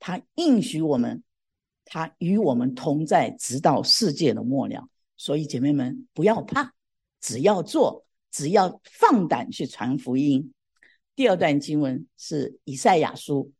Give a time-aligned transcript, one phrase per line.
[0.00, 1.22] 他应许我们，
[1.84, 4.88] 他与我们同在，直到世界的末了。
[5.16, 6.72] 所以姐妹们不要怕，
[7.20, 10.52] 只要做，只要放胆去传福音。
[11.14, 13.52] 第二段经文是以赛亚书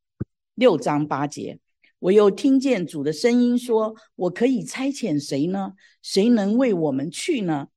[0.54, 1.60] 六章八节。
[1.98, 5.74] 我又听见主的声音说：“我可以差遣谁呢？
[6.00, 7.68] 谁能为我们去呢？”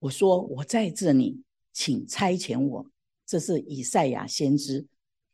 [0.00, 1.40] 我说：“我在这里，
[1.72, 2.90] 请差遣我。”
[3.24, 4.84] 这是以赛亚先知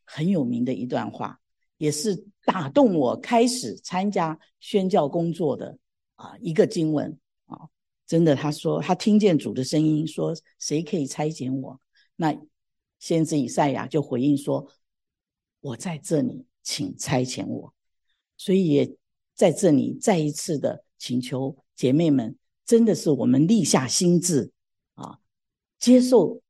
[0.03, 1.39] 很有名的一段话，
[1.77, 2.15] 也是
[2.45, 5.77] 打动我开始参加宣教工作的
[6.15, 7.57] 啊一个经文啊！
[8.05, 11.79] 真的，他说他听见主的声音说：“谁可以差遣我？”
[12.15, 12.35] 那
[12.99, 14.65] 先知以赛亚就回应说
[15.61, 17.73] ：“我在这里，请差遣我。”
[18.37, 18.95] 所以也
[19.35, 24.51] 在这里再一次的请求姐妹们，真的是我们立下心志
[24.95, 25.19] 啊，
[25.77, 26.41] 接受、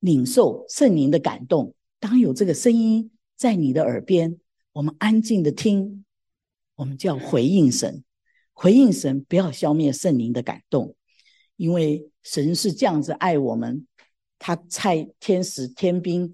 [0.00, 1.74] 领受圣灵的感动。
[2.00, 4.40] 当有这个声音在你的耳边，
[4.74, 6.04] 我们安静的听，
[6.76, 8.04] 我们就要回应神，
[8.52, 10.94] 回应神，不要消灭圣灵的感动，
[11.56, 13.86] 因为神是这样子爱我们，
[14.38, 16.32] 他差天使天兵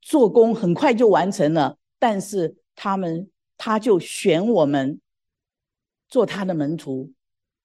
[0.00, 3.28] 做工很快就完成了，但是他们。
[3.60, 5.00] 他就选我们
[6.08, 7.12] 做他的门徒，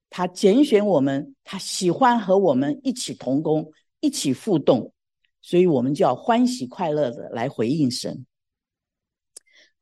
[0.09, 4.91] 他拣选我们，他喜欢和我们一起同工，一起互动，
[5.39, 8.25] 所以我们就要欢喜快乐的来回应神。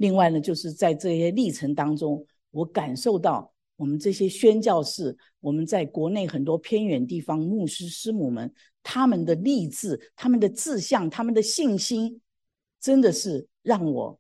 [0.01, 12.19] 另外呢，就是在这些历程当中，我感受到我们这些宣教士，我们在国内很多偏远地方牧师师母们，他们的励志、他们的志向、他们的信心，
[12.79, 14.19] 真的是让我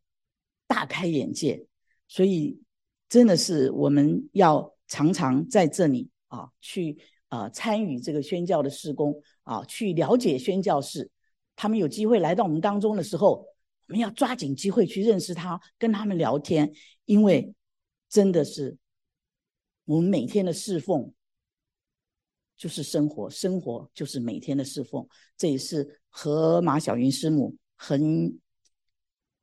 [0.67, 1.65] 大开眼界。
[2.07, 2.61] 所以，
[3.09, 6.95] 真的是我们要常常在这里啊，去
[7.29, 11.09] 啊参与这个宣教的施工啊，去了解宣教士。
[11.55, 13.47] 他们有机会来到我们当中的时候，
[13.91, 16.71] 我们要抓紧机会去认识他，跟他们聊天。
[17.03, 17.53] 因为
[18.07, 18.77] 真的是
[19.83, 21.11] 我们每天的侍奉
[22.55, 25.05] 就是生活，生活就是每天的侍奉。
[25.35, 28.39] 这也是和马小云师母很。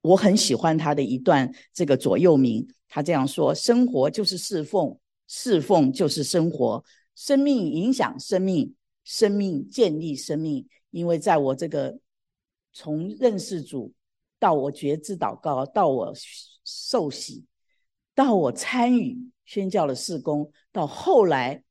[0.00, 6.82] 我很喜欢他的一段这个左右铭，他这样说：生活就是侍奉，侍奉就是生活，
[7.14, 8.74] 生命影响生命，
[9.04, 10.66] 生命建立生命。
[10.90, 11.98] 因为在我这个
[12.72, 13.92] 从认识主
[14.38, 16.12] 到我觉知祷告，到我
[16.64, 17.44] 受洗，
[18.14, 21.62] 到我参与宣教的事工，到后来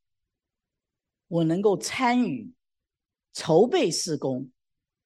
[1.28, 2.52] 我能够参与
[3.34, 4.50] 筹备事工，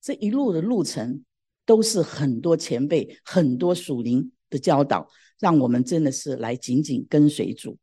[0.01, 1.23] 这一路的路程。
[1.63, 5.07] 都是很多前辈、很多属灵的教导，
[5.39, 7.77] 让我们真的是来紧紧跟随主。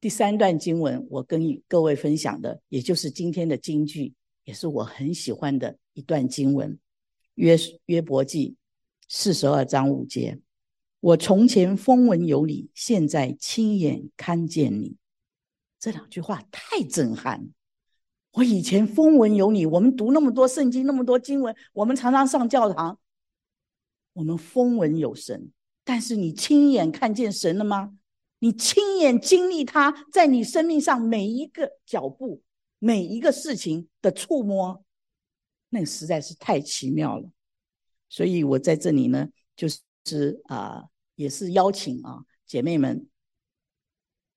[0.00, 6.72] 第三段经文，我跟各位分享的，也就是今天的金句，也是我很喜欢的一段经文，
[7.34, 8.50] 《约约伯记》
[9.08, 10.38] 四十二章五节
[11.00, 14.96] ：“我从前风闻有你，现在亲眼看见你。”
[15.80, 17.48] 这两句话太震撼。
[18.32, 22.98] 我以前风闻有你，我们读那么多圣经，那么多经文，我们常常上教堂，
[24.12, 25.50] 我们风闻有神，
[25.84, 27.96] 但是你亲眼看见神了吗？
[28.40, 32.42] 你亲眼经历他在你生命上每一个脚步、
[32.78, 34.84] 每一个事情的触摸，
[35.70, 37.30] 那实在是太奇妙了。
[38.08, 39.68] 所以我在这里呢，就
[40.04, 43.06] 是啊，也是邀请啊姐妹们，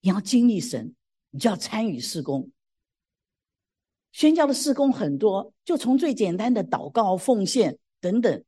[0.01, 0.93] 你要经历神，
[1.29, 2.49] 你就要参与施工。
[4.11, 8.43] 宣教的事工很多，就从最简单的祷告、奉献等等，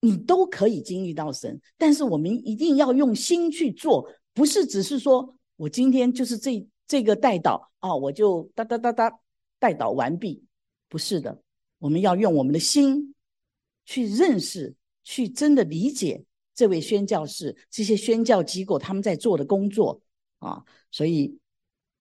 [0.00, 1.60] 你都可以经历到神。
[1.76, 9.20] 但是我们一定要用心去做，不是只是说我今天就是这这个带祷啊，我就哒哒哒哒
[9.58, 10.42] 带祷完毕，
[10.88, 11.42] 不是的。
[11.78, 13.13] 我们要用我们的心
[13.84, 16.24] 去认识，去真的理解
[16.54, 20.00] 这位宣教士、这些宣教机构他们在做的工作
[20.38, 20.64] 啊。
[20.90, 21.38] 所以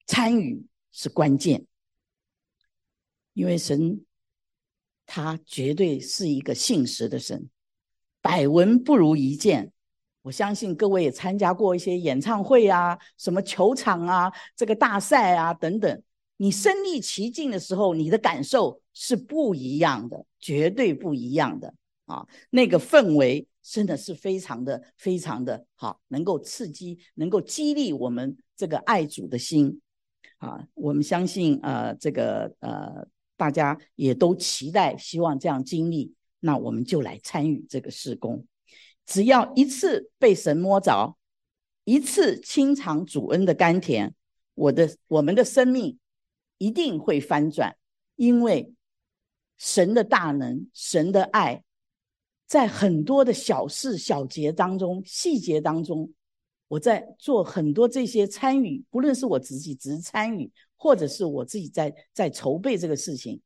[0.05, 1.65] 参与是关键。
[3.33, 4.05] 因为神，
[5.05, 7.49] 他绝对是一个信实的神，
[8.21, 9.71] 百闻不如一见。
[10.21, 16.03] 我相信各位也参加过一些演唱会啊，什么球场啊，这个大赛啊等等。
[16.37, 21.73] 你身历其境的时候，你的感受是不一样的，绝对不一样的
[22.05, 22.25] 啊！
[22.49, 29.81] 那个氛围真的是非常的、非常的好，能够刺激、能够激励我们这个爱主的心
[30.37, 30.67] 啊！
[30.73, 33.07] 我们相信，呃，这个呃。
[33.35, 38.45] 大家也都期待，希望这样经历，那我们就来参与这个施工。
[39.05, 41.17] 只要一次被神摸着，
[41.83, 44.13] 一次清尝主恩的甘甜，
[44.53, 45.97] 我的我们的生命
[46.59, 47.75] 一定会翻转。
[48.15, 48.71] 因为
[49.57, 51.63] 神的大能、神的爱，
[52.45, 56.11] 在很多的小事小节当中、细节当中，
[56.67, 63.41] 我在做很多这些参与，不论是我自己只是参与，或者是我自己在在筹备这个事情，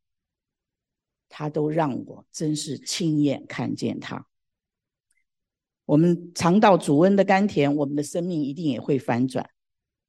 [1.29, 4.27] 他都让我真是亲眼看见他。
[5.85, 9.49] 我们尝到主恩的甘甜，我们的生命一定也会反转，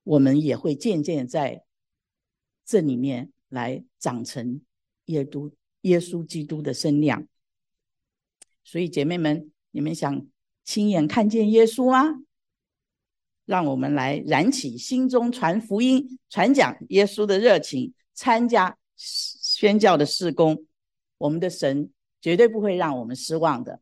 [0.03, 1.63] 我们也会渐渐在
[2.65, 4.61] 这里面来长成
[5.05, 5.53] 耶稣
[5.83, 7.29] 耶稣基督的身量。
[8.71, 10.27] 所以姐妹们，你们想
[10.63, 12.17] 亲眼看见耶稣吗？
[13.47, 20.67] 让我们来燃起心中传福音、传讲耶稣的热情，参加宣教的事工。
[21.17, 21.89] 我们的神
[22.21, 23.81] 绝对不会让我们失望的。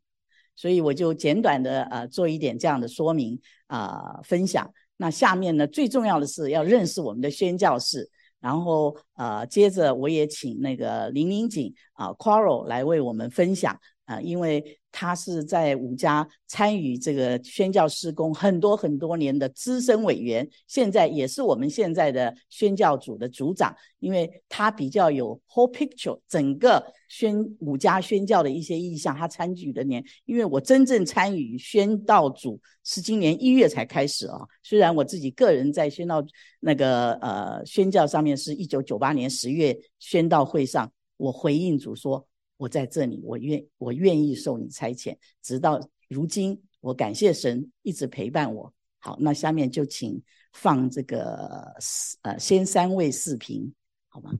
[0.54, 4.72] 所以我就简短的呃做一点这样的说明啊分享。
[4.96, 8.08] 那下面呢，最重要的是要认识我们的宣教士。
[8.38, 14.80] 然后呃接着我也请那个林林锦啊 Quarrel 来为我们分享啊，因为。
[14.98, 36.24] 他是在五家参与这个宣教施工很多很多年的资深委员，现在也是我们现在的宣教组的组长，因为他比较有 whole picture 整个宣五家宣教的一些意向，他参与的年，因为我真正参与宣道组是今年一月才开始啊，虽然我自己个人在宣道
[36.58, 42.26] 那个呃宣教上面是一九九八年十月宣道会上，我回应主说。
[42.56, 48.72] 我在这里，我愿我愿意受你差遣，直到如今，我感谢神一直陪伴我。
[48.98, 50.20] 好，那下面就请
[50.52, 51.74] 放这个
[52.22, 53.72] 呃先三位视频，
[54.08, 54.32] 好吗？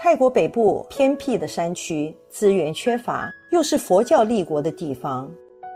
[0.00, 5.28] 泰国北部偏僻的山区，资源缺乏，又是佛教立国的地方。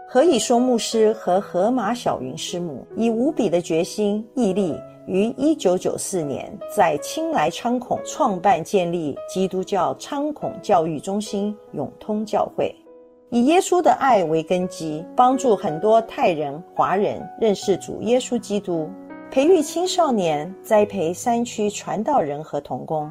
[0.08, 4.78] 何以松牧师和河马小云师母以无比的决心毅力，
[5.08, 12.72] 于一九九四年在青莱昌孔创办建立基督教昌孔教育中心永通教会，
[13.30, 18.88] 以耶稣的爱为根基，帮助很多泰人华人认识主耶稣基督，
[19.32, 23.10] 培育青少年，栽培山区传道人和童工。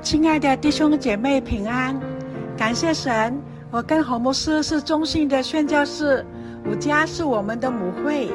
[0.00, 1.98] 亲爱的弟兄姐妹平安，
[2.56, 3.36] 感谢神，
[3.70, 6.24] 我跟何牧师是中信的宣教士，
[6.64, 8.30] 五家是我们的母会。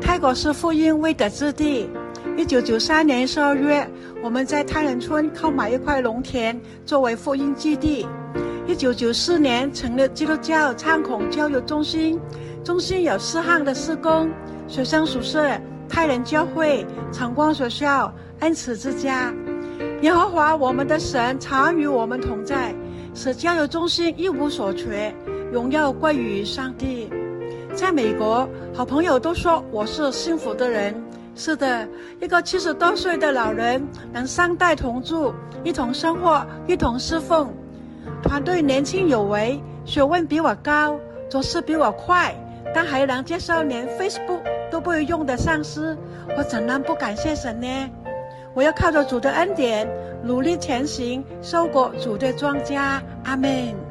[0.00, 1.90] 泰国是福音未得之地。
[2.36, 3.88] 一九九三年十二月，
[4.22, 8.06] 我们在泰人村购买一块农田作为福音基地。
[8.66, 12.20] 一九九四年成立基督教唱孔教育中心，
[12.62, 14.30] 中心有四项的施工：
[14.68, 15.50] 学生宿舍、
[15.88, 19.32] 泰人教会、晨光学校、恩慈之家。
[20.02, 22.74] 耶和华我们的神常与我们同在，
[23.14, 25.14] 使教育中心一无所缺，
[25.52, 27.10] 荣耀归于上帝。
[27.74, 30.94] 在美国，好朋友都说我是幸福的人。
[31.36, 31.86] 是的，
[32.18, 37.52] 一个七十多岁的老人能三代同住，一同生活，一同侍奉。
[38.22, 40.98] 团队年轻有为，学问比我高，
[41.28, 42.34] 做事比我快，
[42.74, 45.94] 但还能接受连 Facebook 都不会用的上司，
[46.38, 47.90] 我怎能不感谢神呢？
[48.54, 49.88] 我要靠着主的恩典，
[50.22, 53.00] 努力前行，收获主的庄稼。
[53.24, 53.89] 阿门。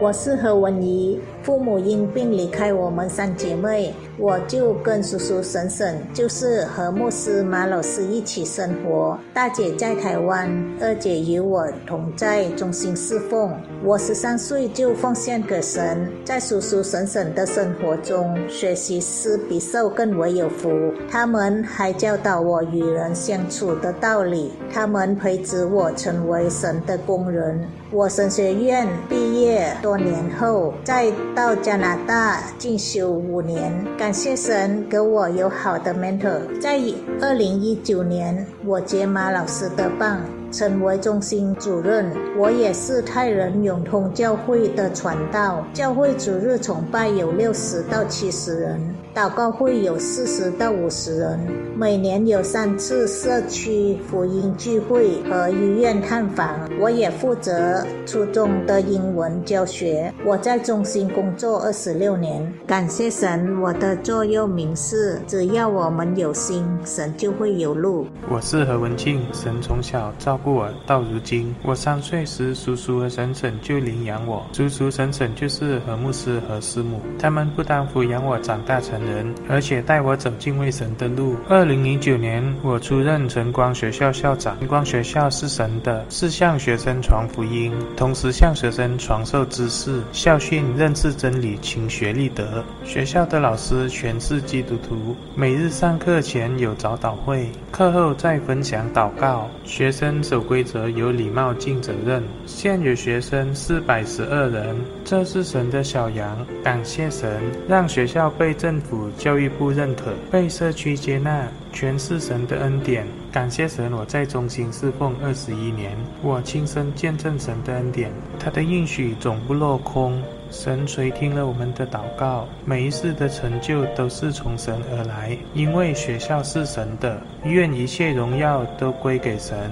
[0.00, 9.18] 我是何文怡，父母因病离开我们三姐妹，我就跟叔叔婶婶，就是和牧师马老师一起生活。
[9.34, 13.54] 大姐在台湾，二姐与我同在中心侍奉。
[13.84, 20.70] 我十三岁就奉献给神，在叔叔婶婶的生活中学习施比受更为有福。
[21.10, 27.68] 他们还教导我与人相处的道理，他们培植我成为神的工人。
[27.92, 33.72] 我神学院毕业多年后，再到加拿大进修五年。
[33.98, 36.60] 感谢神给我有好的 mentor。
[36.60, 36.78] 在
[37.20, 40.20] 二零一九年，我接马老师的棒。
[40.52, 45.64] 成为中心主任，我也是泰人永通教会的传道。
[45.72, 51.38] 教会主日崇拜有六十到七十人，祷告会有四十到五十人。
[51.76, 56.68] 每年有三次社区福音聚会和医院探访。
[56.78, 60.12] 我也负责初中的英文教学。
[60.24, 62.52] 我在中心工作二十六年。
[62.66, 68.06] 感谢神，我的座右铭是：只要我们有心，神就会有路。
[68.28, 70.38] 我是何文庆，神从小照。
[70.42, 71.54] 顾我到如今。
[71.64, 74.46] 我三岁时，叔叔和婶婶就领养我。
[74.52, 81.36] 叔叔、婶婶就是何牧师和师母，他们不但抚养我长大成人，而且带我走敬畏神的路。
[81.48, 84.58] 二零零九年，我出任晨光学校校长。
[84.58, 92.64] 晨光学校是神的，是向学生传福音，同时向学生传授知识、校训、认识真理、勤学立德。
[92.84, 99.48] 学校的老师全是基督徒，每日上课前有早祷会，课后再分享祷告。
[99.64, 102.22] 学生守规则、有礼貌、尽责任。
[102.46, 106.36] 现有学生四百十二人，这是神的小羊。
[106.64, 113.06] 感谢神，让学校被政府、教育部认可，被社区接纳，全是神的恩典。
[113.32, 120.20] 感谢神，我在中心侍奉二十一年，我亲身见证神的恩典，他的应许总不落空。
[120.50, 129.70] 神垂听了我们的祷告，每一次的成就都是从神而来，因为学校是神的，愿一切荣耀都归给神。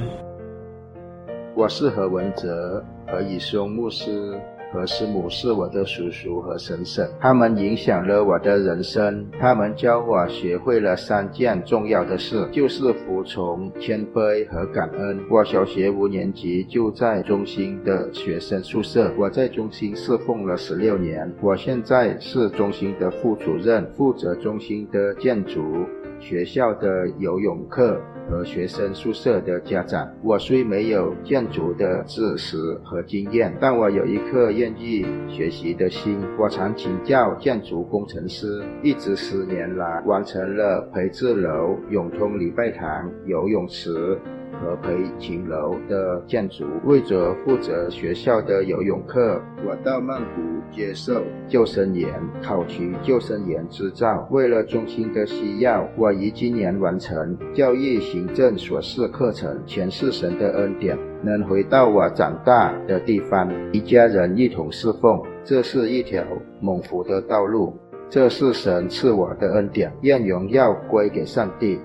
[1.56, 4.40] 我是何文哲，何以兄牧师。
[4.72, 9.26] 和师母是我的叔叔和婶婶，他们影响了我的人生。
[9.40, 15.18] 他们教我学会了三件重要的事，就是服从、谦卑和感恩。
[15.30, 21.32] 我小学五年级就在中心的学生宿舍，我在中心侍奉了十六年。
[21.40, 25.86] 我现在是中心的副主任，负责中心的建筑、
[26.20, 27.98] 学校的游泳课。
[28.28, 36.20] 和学生宿舍的家长，我虽没有建筑的知识和经验，但我有一颗愿意学习的心。
[36.38, 44.18] 我常请教建筑工程师，一直十年来完成了培智楼、永通礼拜堂、游泳池。
[44.60, 52.08] 和培勤楼的建筑，为着负责学校的游泳课，我到曼谷接受救生员，
[52.42, 54.26] 考取救生员执照。
[54.30, 59.48] 为了中心的需要，我于今年完成教育行政硕士课程。
[59.66, 66.22] 全是神的恩典，能回到我长大的地方，一家人一同侍奉，这是一条
[66.60, 67.76] 蒙福的道路。
[68.10, 71.78] 这是神赐我的恩典，愿荣耀归给上帝。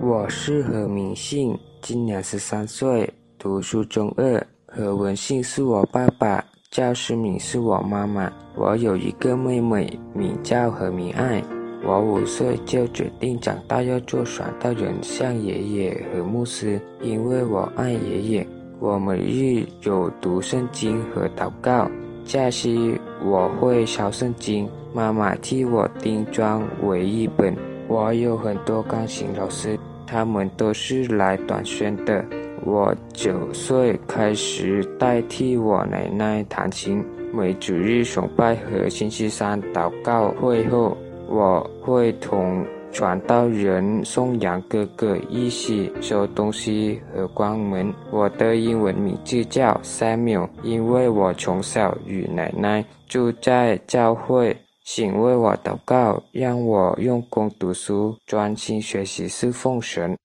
[0.00, 4.46] 我是何明信，今年十三岁，读书中二。
[4.64, 8.32] 何文信是我爸爸，赵诗敏是我妈妈。
[8.54, 11.42] 我有一个妹妹，名叫何明爱。
[11.84, 18.46] 我五岁就决定长大要做传道人，像爷爷和牧师，因为我爱爷爷。
[18.78, 21.90] 我每日有读圣经和祷告，
[22.24, 27.52] 假期我会抄圣经，妈妈替我订装为一本。
[27.88, 29.76] 我有很多钢琴老师。
[30.08, 32.24] 他们都是来短宣的。
[32.64, 37.04] 我九岁开始代替我奶奶弹琴。
[37.32, 40.96] 每主日崇拜和星期三祷告会后，
[41.28, 47.92] 我会同传道人颂扬哥哥一起收东西和关门。
[48.10, 54.56] 我的英文名字叫 Samuel，因为我从小与奶奶住在教会。
[54.90, 60.16] 请为我祷告，让我用功读书，专心学习，侍奉神。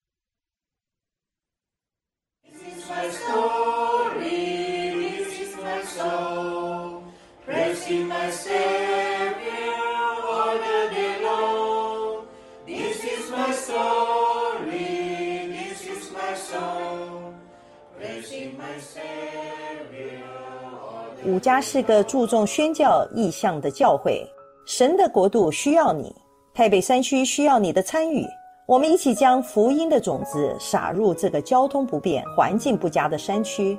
[21.25, 24.25] 五家是个注重宣教意向的教会。
[24.65, 26.15] 神的国度需要你，
[26.53, 28.25] 台北山区需要你的参与。
[28.65, 33.77] 我们一起将福音的种子撒入这个交通不便、环境不佳的山区。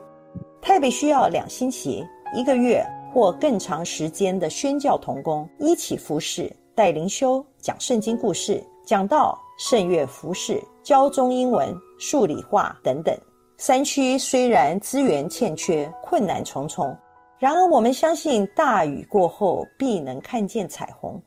[0.60, 13.16] 台北需要两星期、一个月或更长时间的宣教童工，一起服侍、带灵修、讲圣经故事、讲道、圣乐服侍、教中英文、数理化等等。
[13.56, 16.94] 山区虽然资源欠缺，困难重重。
[17.40, 21.22] 然而，我们相信大雨过后必能看见彩虹。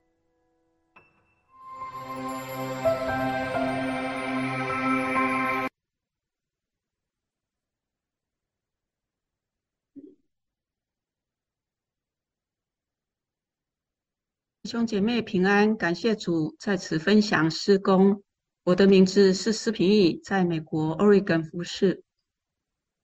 [14.63, 18.23] 兄姐妹平安，感谢主在此分享施工。
[18.63, 22.03] 我的名字是施平义，在美国 Oregon 服侍，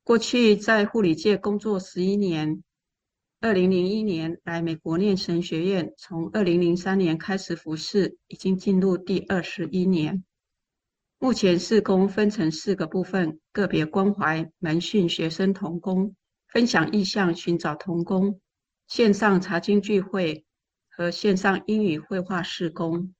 [0.03, 2.63] 过去在护理界工作十一年。
[3.43, 10.23] 二零零一年来美国念神学院，从二零零三年开始服侍，已经进入第二十一年。
[11.19, 16.15] 目前事工分成四个部分：个别关怀、门训学生同工、
[16.47, 18.39] 分享意向、寻找同工、
[18.87, 20.45] 线上查经聚会
[20.89, 23.13] 和线上英语绘画事工。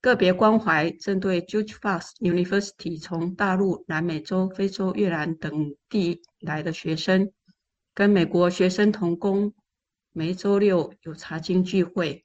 [0.00, 7.30] 个别关怀针对 George Fox University 从大陆、南美洲、非洲、越南等地来的学生，
[7.94, 9.52] 跟美国学生同工，
[10.12, 12.24] 每周六有查经聚会，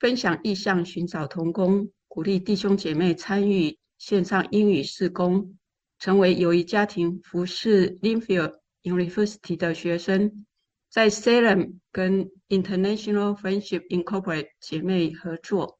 [0.00, 5.56] 分享意向，寻找同工，鼓励弟兄姐妹参与线上英语试工，
[5.98, 10.44] 成为友谊家庭服侍 Linfield University 的学生。
[10.88, 15.78] 在 Salem 跟 International Friendship Incorporated 姐妹合作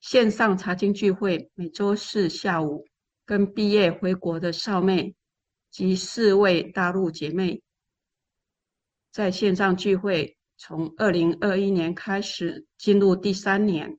[0.00, 2.84] 线上查经聚会，每周四下午
[3.24, 5.14] 跟毕业回国的少妹
[5.76, 7.60] 及四位大陆姐妹
[9.12, 13.98] 在线上聚会，从二零二一年开始进入第三年。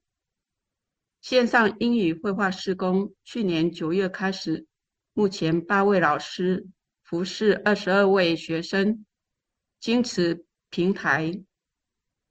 [1.22, 4.66] 线上英语绘画施工，去年九月开始，
[5.14, 6.66] 目前八位老师
[7.04, 9.06] 服侍二十二位学生。
[9.80, 11.44] 经此平台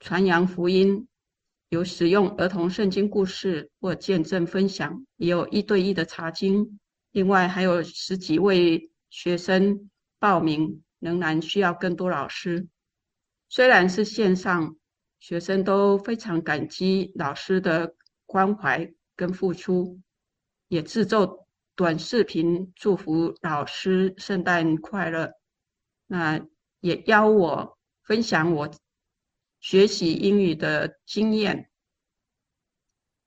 [0.01, 1.07] 传扬福音，
[1.69, 6.81] 有使用儿童圣经故事或见证分享，也有一对一的查经。
[7.13, 12.69] 另外还有十几位学生报名，仍然需要更多老师。
[13.49, 14.77] 虽然是线上，
[15.19, 17.97] 学生都非常感激老师的
[18.27, 20.03] 关怀跟付出，
[20.69, 25.33] 也制作短视频祝福老师圣诞快乐。
[26.07, 26.47] 那。
[26.81, 28.71] 也邀我分享我
[29.61, 31.69] 学习英语的经验，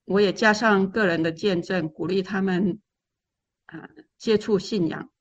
[0.05, 2.79] 我也加上个人的见证，鼓励他们
[3.65, 5.11] 啊接触信仰。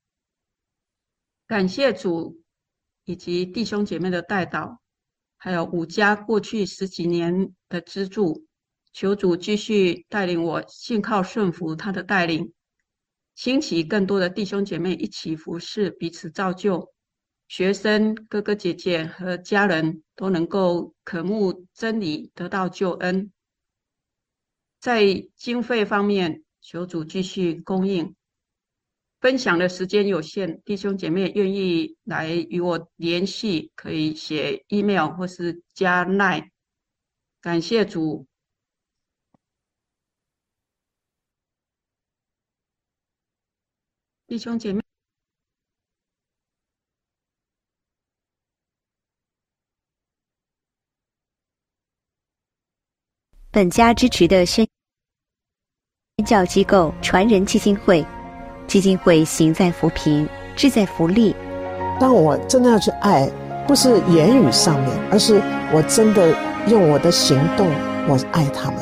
[1.49, 2.43] 感谢主
[3.05, 4.83] 以及弟兄姐妹的带导，
[5.39, 8.45] 还有五家过去十几年的资助，
[8.93, 12.53] 求主继续带领我，信靠顺服他的带领，
[13.35, 16.93] 兴起更多的弟兄姐妹一起服侍，彼此造就。
[17.49, 23.33] 学生哥哥姐姐和家人都能够渴慕真理，得到救恩。
[24.79, 28.15] 在经费方面，求主继续供应。
[29.21, 36.51] 分享的时间有限，弟兄姐妹愿意来与我联系，可以写 email 或是加耐。
[37.41, 38.27] 感谢主，
[44.27, 44.81] 弟兄姐妹。
[53.51, 54.65] 本家支持的宣
[56.25, 58.05] 教机构传人基金会，
[58.69, 61.35] 基金会行在扶贫，志在福利。
[61.99, 63.29] 当我真的要去爱，
[63.67, 65.41] 不是言语上面，而是
[65.73, 66.33] 我真的
[66.69, 67.67] 用我的行动，
[68.07, 68.77] 我爱他们，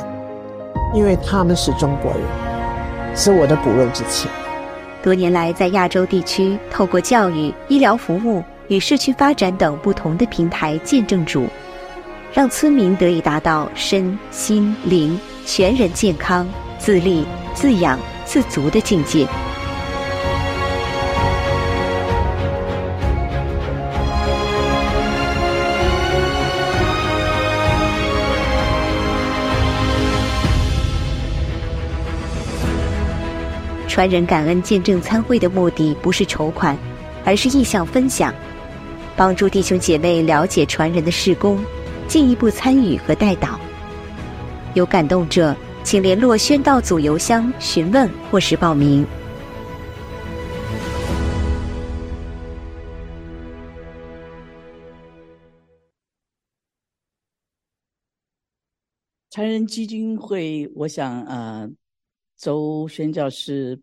[0.92, 4.28] 因为他们是中国人，是我的不论之情。
[5.04, 11.46] 多年来，在亚洲地区，透过教育、医疗服务与社区发展等不同的平台，见证主。
[12.32, 16.46] 让村民得以达到身心灵全人健康、
[16.76, 19.26] 自立、自养、自足的境界。
[33.96, 36.76] 传人感恩见证参会的目的不是筹款，
[37.24, 38.30] 而是意向分享，
[39.16, 41.58] 帮助弟兄姐妹了解传人的事工。
[42.06, 43.58] 进一步参与和带导，
[44.74, 49.06] 有感动者，请联络宣道组邮箱询问或是报名。
[59.30, 61.66] 传人基金会，我想，呃，
[62.36, 63.80] 周宣教师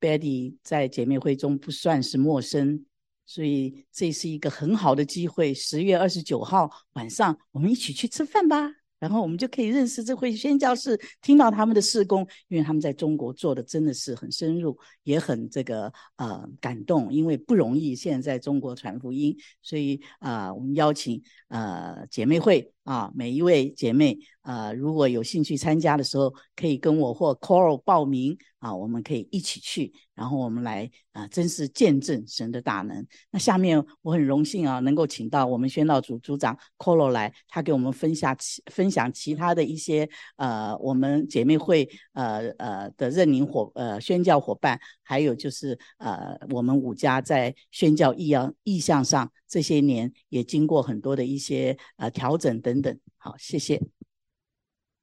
[0.00, 2.84] Betty 在姐妹会中不算是陌生。
[3.28, 5.52] 所以这是一个很好的机会。
[5.52, 8.70] 十月二十九号晚上，我们一起去吃饭吧。
[9.00, 19.36] 然后我们就可以认识这会宣教士，听到他们的事工，因为他们在中国做的真的是很深入，也很这个呃感动，因为不容易现在在中国传福音。
[19.60, 29.92] 所以啊，我们邀请呃姐妹会啊每一位姐妹啊，如果有兴趣参加的时候，可以跟我或 Coral 报名啊，我们可以一起去。
[30.14, 33.04] 然后我们来啊，真是见证神的大能。
[33.30, 52.98] 那下面我很荣幸啊，能够请到我们宣道组组长 Colo 来，他给我们分享其分享其他的一些呃，我们姐妹会呃呃的认领伙呃宣教伙伴，还有就是呃我们五家在宣教意向意向上这些年也经过很多的一些呃调整等等。
[53.16, 53.80] 好，谢谢。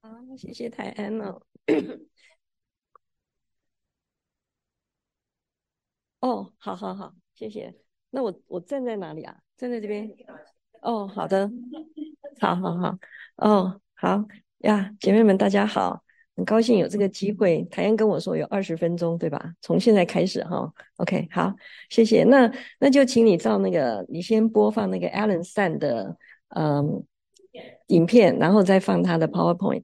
[0.02, 1.42] 好，谢谢泰安哦。
[6.20, 7.74] 哦，好好好，谢谢。
[8.10, 9.38] 那我我站在哪里啊？
[9.58, 10.10] 站在这边。
[10.82, 11.50] 哦，好的，
[12.42, 12.98] 好好好。
[13.38, 14.26] 哦，好
[14.60, 16.04] 呀，姐妹们大家好。
[16.36, 17.62] 很高兴有这个机会。
[17.70, 19.54] 台安跟我说有二十分钟，对吧？
[19.62, 21.54] 从现在开始哈，OK，好，
[21.90, 22.24] 谢谢。
[22.24, 26.18] 那那就请你照那个，你先播放那个 Alan San 的
[26.56, 27.04] 嗯
[27.88, 29.84] 影片，然后再放他的 PowerPoint。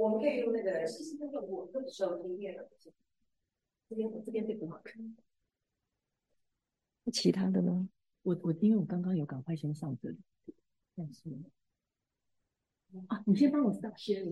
[0.00, 2.66] 我我们可以用那个，其实那个我的手里面的，
[3.86, 5.14] 这边这边这不好看。
[7.12, 7.86] 其他的呢？
[8.22, 10.16] 我我因为我刚刚有赶快先上这里，
[10.96, 11.28] 但是
[13.08, 14.24] 啊，你先帮我上先。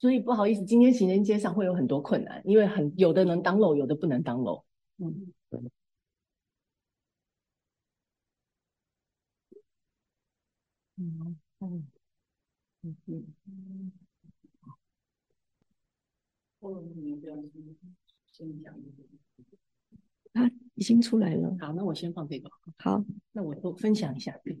[0.00, 4.64] 所以不好意思，今天情人节上会有很多困难，因为很有的能当漏，有的不能当漏。
[4.96, 5.32] 嗯。
[10.96, 11.86] 嗯嗯
[12.82, 13.92] 嗯嗯。
[20.32, 21.56] 啊，已经出来了。
[21.60, 22.50] 好，那我先放这个。
[22.78, 24.58] 好，那我都分享一下，对，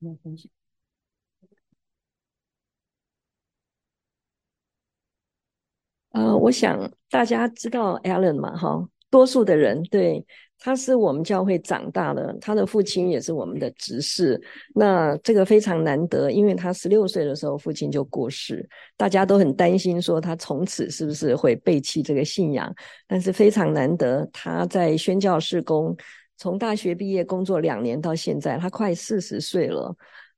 [0.00, 0.50] 我分享。
[6.10, 10.26] 呃，我想大家知道 Alan 嘛，哈，多数的人对。
[10.64, 14.40] 他是我们教会长大的，他的父亲也是我们的执事。
[14.76, 18.64] 那这个非常难得，因为他十六岁的时候父亲就过世，
[18.96, 22.72] 大家都很担心说他从此是不是会背弃这个信仰。
[23.08, 25.96] 但是非常难得，他在宣教事工，
[26.36, 29.92] 从大学毕业工作两年到现在，他快四十岁了。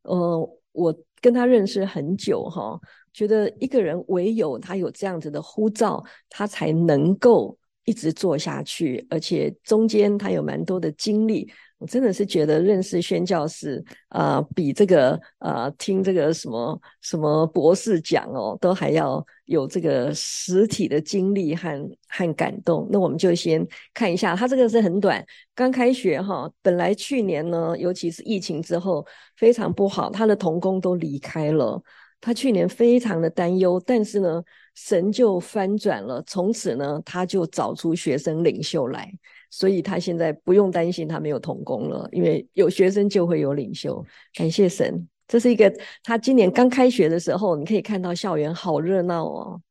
[0.05, 2.81] 呃，我跟他认识很久哈，
[3.13, 7.55] 觉得一个人唯有他有这样子的呼召，他才能够。
[7.85, 22.89] 一直做下去，而且中间他有蛮多的经历，我真的是觉得认识宣教士啊，比这个啊听这个什么什么博士讲哦，都还要有这个实体的经历和和感动。
[22.91, 31.83] 那我们就先看一下，他这个是很短，刚开学哈，本来去年呢，尤其是疫情之后非常不好，他的童工都离开了。
[32.21, 34.43] 他去年非常的担忧，但是呢，
[34.75, 39.13] 神就翻转了，从此呢，他就找出学生领袖来，
[39.51, 44.05] 所以他现在不用担心他没有童工了，因为有学生就会有领袖。
[44.35, 49.63] 感谢神，这是一个他今年刚开学的时候，你可以看到校园好热闹哦。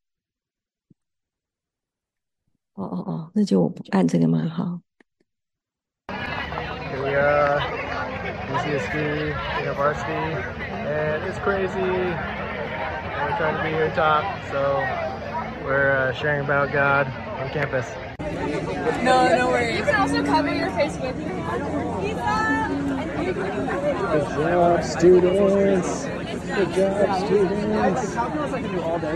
[2.76, 4.80] 哦哦哦，那就按这个嘛，好。
[6.08, 7.60] Here we are,
[8.50, 10.36] UCSD University,
[10.88, 12.43] and it's crazy.
[13.24, 14.80] We're trying to be here top, so
[15.64, 17.08] we're uh, sharing about God
[17.40, 17.88] on campus.
[19.02, 19.80] No, no worries.
[19.80, 21.30] You can also cover your face with your
[23.24, 26.04] Good job, students.
[26.04, 28.16] Good job, students.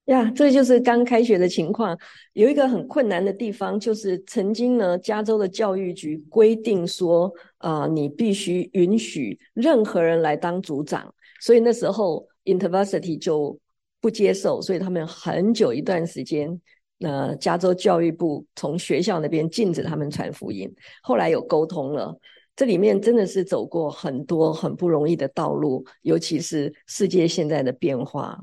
[0.05, 1.97] 呀，这就是刚开学的情况。
[2.33, 13.57] 有一个很困难的地方，就是曾经呢，加州的教育局规定说，啊，你必须允许任何人来当组长，所以那时候 University 就
[14.01, 16.59] 不接受，所以他们很久一段时间，
[16.97, 20.69] 那加州教育部从学校那边禁止他们传福音。
[21.01, 22.13] 后来有沟通了，
[22.57, 28.37] 这里面真的是走过很多很不容易的道路，尤其是世界现在的变化。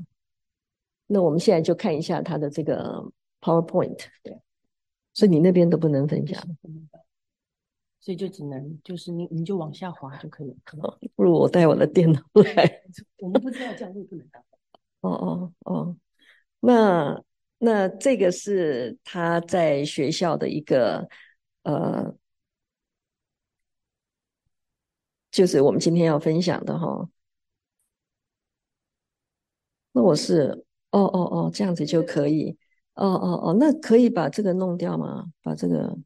[1.13, 3.03] 那我们现在就看一下他的这个
[3.41, 4.41] PowerPoint，对，
[5.13, 6.41] 所以你那边都不能分享，
[7.99, 10.97] 所以就只能就是你你就往下滑就可以了。
[11.13, 12.21] 不如我带我的电脑
[12.55, 12.81] 来。
[13.17, 14.41] 我们不知道教会不能打。
[15.01, 15.97] 哦哦哦，
[16.61, 17.21] 那
[17.57, 21.09] 那这个是他在学校的一个
[21.63, 22.15] 呃，
[25.29, 27.09] 就是我们今天要分享的哈。
[29.91, 30.63] 那我是。
[30.91, 32.57] 哦哦哦，这样子就可以。
[32.95, 35.25] 哦哦哦，那可以把这个弄掉吗？
[35.41, 35.97] 把这个，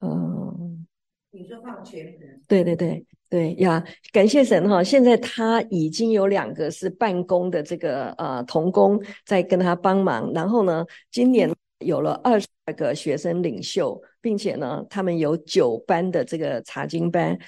[0.00, 0.86] 嗯，
[1.30, 2.16] 你说放全
[2.48, 4.82] 对对对对呀，感谢神哈！
[4.82, 17.38] 现在他已经有两个是办公的这个呃童工在跟他帮忙，然后呢，今年有了二十二个学生领袖，并且呢，他们有九班的这个查经班。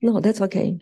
[0.00, 0.80] No, that's okay.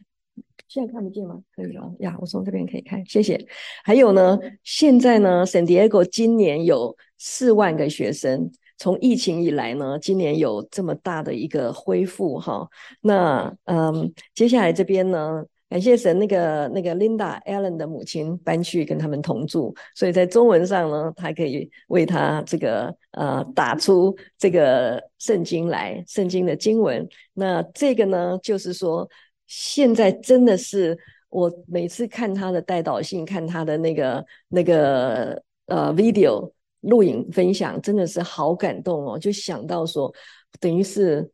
[0.72, 1.38] 现在看不见吗？
[1.54, 3.38] 可以了呀，我从这边可以看，谢谢。
[3.84, 12.66] 还有呢，现在呢，San Diego 今年有四万个学生，从疫情以来呢，今年有这么大的一个恢复哈。
[13.02, 27.06] 那嗯，接下来这边呢，感谢神，那个那个 Linda Allen 的母亲搬去跟他们同住，所以在中文上呢，他可以为他这个呃打出这个圣经来，圣经的经文。
[27.34, 29.06] 那这个呢，就是说
[29.54, 40.10] 现在真的是我每次看他的带导信，看他的那个那个呃 video 录影分享，真的是好感动哦，就想到说，
[40.58, 41.30] 等于是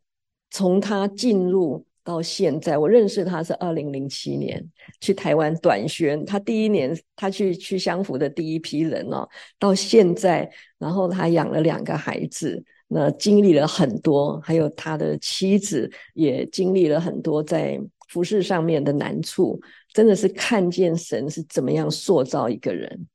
[0.50, 1.84] 从他进入。
[2.04, 4.66] 到现在，我认识他是二零零七年
[4.98, 9.28] 去台湾短宣，他第一年他去去相福的第一批人哦，
[9.58, 17.78] 到现在，然后他养了两个孩子，那经历了很多，还有他的妻子也经历了很多在
[18.08, 19.60] 服饰上面的难处，
[19.92, 23.06] 真的是看见神是怎么样塑造一个人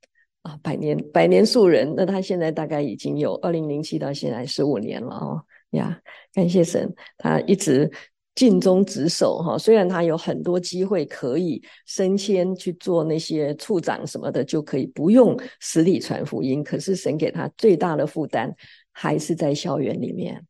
[0.43, 5.99] 啊，百年百年树人，那他现在大概已经有二零零七到现在十五年了哦呀，
[6.34, 7.91] 感谢神，他一直。
[8.36, 18.51] 尽忠职守哈，虽然他有很多机会可以升迁去做那些处长什么的，就可以不用实体传福音，可是神给他最大的负担
[18.91, 20.43] 还是在校园里面。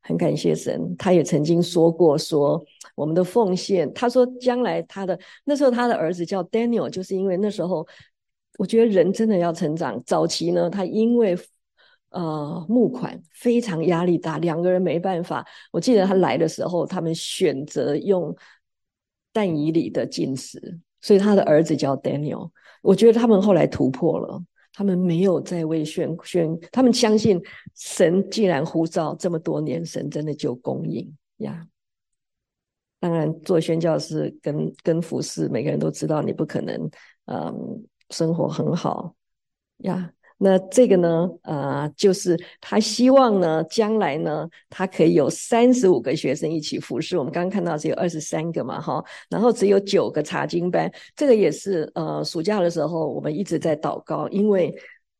[0.00, 2.64] 很感谢神，他也曾经说过说
[2.98, 7.86] 我们的奉献，他说将来他的那时候他的儿子叫 Daniel，就是因为那时候
[8.58, 11.38] 我觉得人真的要成长，早期呢他因为。
[12.10, 15.46] 呃，募款非常压力大，两个人没办法。
[15.70, 18.34] 我记得他来的时候，他们选择用
[19.30, 22.48] 蛋仪里的进食，所以他的儿子叫 Daniel。
[22.80, 27.38] 我觉得他们后来突破了，他们没有再为宣宣，他们相信
[27.76, 31.66] 神既然呼召这么多年，神真的就供应呀。
[33.00, 36.90] 当然，做宣教是跟跟服侍，每个人都知道你不可能，
[37.26, 39.14] 嗯，生活很好
[39.78, 40.12] 呀。
[40.40, 47.18] 那这个呢，呃，就是他希望呢，将来呢，他可以有三十五个学生一起服侍。
[47.18, 50.88] 我们刚刚看到只有二十三个嘛，哈，然后只有九个查经班。
[51.16, 54.72] 这个也是，呃，暑假的时候我们一直在祷告，因为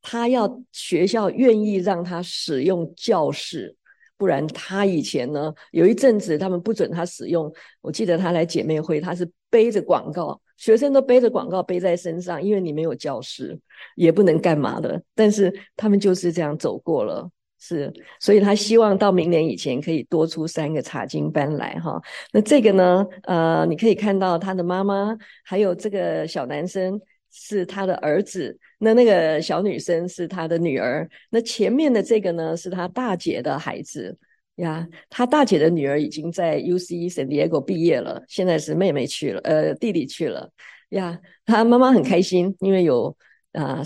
[0.03, 3.75] 他要学校愿意让他使用教室，
[4.19, 7.51] 不然他以前呢，有一阵子他们不准他使用。
[7.81, 10.39] 我记得他来姐妹会，他是背着广告。
[10.59, 13.57] 学生都背着广告背在身上，因为你没有教室，
[13.95, 15.01] 也不能干嘛的。
[15.15, 22.03] 但是他们就是这样走过了，是，所以他希望到明年以前可以多出三个查经班来哈。
[22.33, 27.01] 那这个呢，呃，你可以看到他的妈妈，还有这个小男生
[27.41, 34.19] 是他的儿子，那那个小女生是他的女儿，那前面的这个呢是他大姐的孩子。
[34.57, 40.51] 呀，他大姐的女儿已经在 U C San Diego 毕业了，现在是妹妹去了，呃，弟弟去了。
[40.89, 43.17] 呀，他妈妈很开心，因为有
[43.53, 43.81] 啊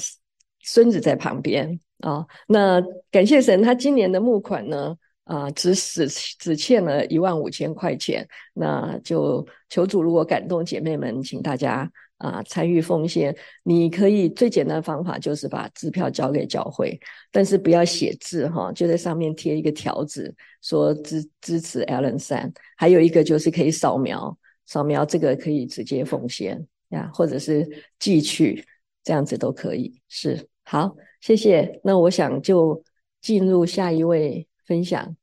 [0.63, 2.27] 孙子在旁边啊。
[2.49, 8.27] 那感谢神，他今年的募款呢，啊，只只只欠了一万五千块钱。
[8.55, 11.93] 那就求主，如果感动姐妹们，请大家。
[12.23, 16.97] 啊，参与奉献，你可以最简单的方法就是把支票交给教会，
[17.33, 20.33] 但是不要写字哈，就在上面贴一个条子，
[20.63, 22.51] 说支支持 Allen 三。
[22.77, 28.65] 还有一个就是可以扫描，扫描这个可以直接奉献呀，或者是寄去，
[29.03, 30.01] 这样子都可以。
[30.09, 31.81] 是好，谢谢。
[31.83, 32.81] 那我想就
[33.21, 35.17] 进入下一位分享。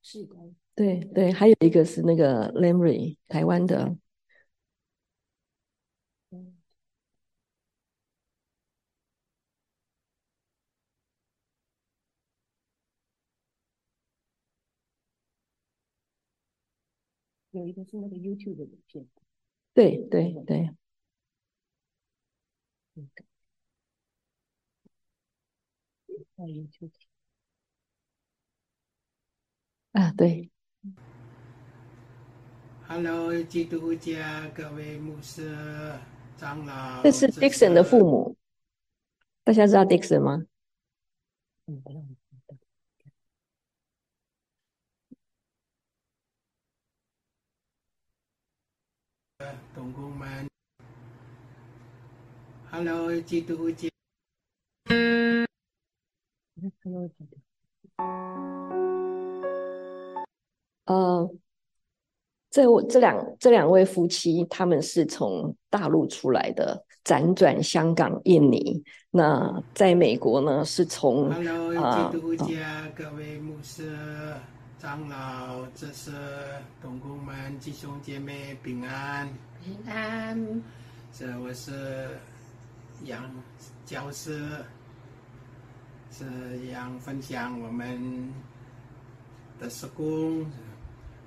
[0.00, 0.24] 是
[0.76, 3.96] 对对，还有一个是那个 Lamry 台湾的。
[17.58, 19.06] 有一个是那个 YouTube 的影片，
[19.74, 20.70] 对对对。
[26.36, 26.92] YouTube
[29.92, 30.50] 啊，对。
[32.86, 35.98] Hello，基督家各位牧师
[36.36, 37.02] 长老。
[37.02, 38.36] 这是 Dixon 的父母，
[39.42, 40.46] 大家知道 Dixon 吗？
[41.66, 42.16] 嗯。
[49.72, 50.48] 同工们
[52.72, 53.88] ，Hello，基督教。
[60.86, 61.30] 呃，
[62.50, 68.82] 这这两这两位夫妻，他们是从大陆出来的，辗转香港、印尼。
[69.12, 72.44] 那在美国呢，是从啊，基督教
[72.96, 73.94] 各位牧师。
[74.80, 76.12] 长老，这是
[76.80, 79.28] 同工们、弟兄姐妹平安，
[79.64, 80.62] 平安。
[81.12, 82.16] 这我是
[83.02, 83.28] 杨
[83.84, 84.64] 教师，
[86.12, 86.24] 这
[86.70, 88.32] 样分享我们
[89.58, 90.46] 的施工。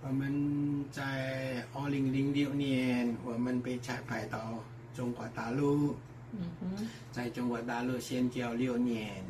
[0.01, 5.93] 我们在二零零六年，我们被差派到中国大陆，
[6.31, 9.21] 嗯哼，在中国大陆先教六年，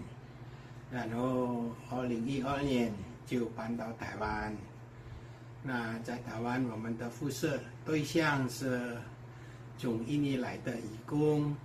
[0.91, 2.93] 然后二零一二年
[3.31, 4.53] 就搬到台湾。
[5.63, 8.97] 那在台湾，我们的辐射对象是
[9.77, 11.55] 从印尼来的义工，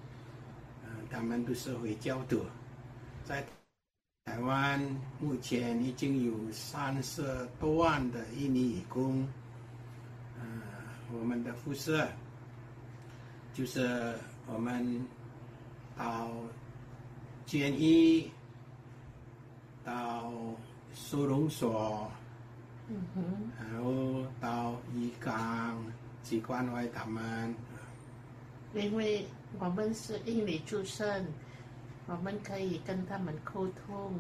[0.85, 2.45] 呃，他们都是回教徒，
[3.25, 3.45] 在
[4.27, 4.81] 台湾
[5.19, 9.27] 目前已经有三十多万的印尼义工，
[10.39, 10.45] 呃，
[11.13, 12.07] 我们的辐射
[13.53, 14.15] 就是
[14.47, 15.05] 我们
[15.97, 16.31] 到
[17.45, 18.31] 监狱、
[19.83, 20.33] 到
[20.97, 22.11] 收容所。
[22.89, 23.23] 嗯哼，
[23.61, 25.85] 然后到渔港
[26.25, 27.55] 去关怀他们。
[28.75, 29.27] 因为
[29.59, 31.27] 我们是印尼出身，
[32.07, 34.19] 我们可以跟他们沟通。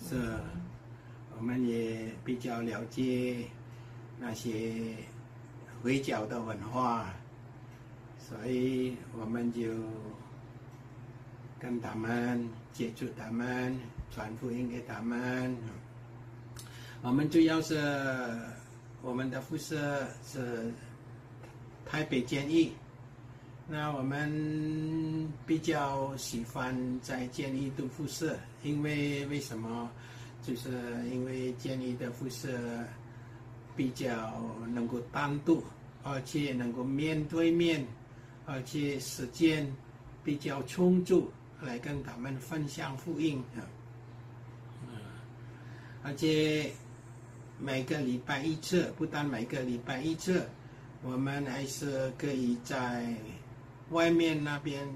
[0.00, 0.16] 是，
[1.36, 3.46] 我们也比较了解
[4.18, 4.96] 那些
[5.82, 7.06] 回教的文化，
[8.18, 9.60] 所以我们就
[11.58, 13.78] 跟他们接触他们，
[14.10, 15.56] 传福音给他们。
[17.02, 17.76] 我们主要是
[19.02, 20.72] 我们的辐射是
[21.86, 22.70] 台北监狱，
[23.66, 29.90] 那我们比较喜欢在监狱读辐射，因为为什么？
[30.42, 30.70] 就是
[31.10, 32.48] 因为监狱的辐射
[33.76, 34.42] 比较
[34.72, 35.62] 能够单独，
[36.02, 37.86] 而且能够面对面，
[38.46, 39.70] 而且时间
[40.24, 43.60] 比较充足来跟他们分享福音啊，
[46.02, 46.70] 而且。
[47.62, 50.48] 每个礼拜一次，不但每个礼拜一次，
[51.02, 53.14] 我们还是可以在
[53.90, 54.88] 外面那边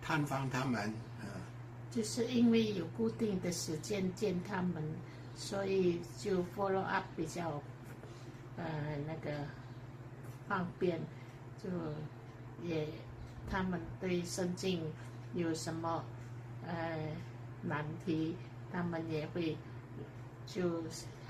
[0.00, 0.80] 探访他们。
[1.20, 1.28] 啊，
[1.90, 4.82] 就是因为有固定的时间见他们，
[5.34, 7.62] 所以就 follow up 比较
[8.56, 8.64] 呃
[9.06, 9.44] 那个
[10.48, 10.98] 方便，
[11.62, 11.68] 就
[12.66, 12.88] 也
[13.50, 14.80] 他们对圣经
[15.34, 16.02] 有什么
[16.66, 16.96] 呃
[17.60, 18.34] 难题，
[18.72, 19.54] 他们也会
[20.46, 20.82] 就。